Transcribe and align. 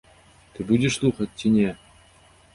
Ты 0.55 0.65
будзеш 0.71 0.97
слухаць 1.03 1.29
ці 1.39 1.53
не? 1.59 1.69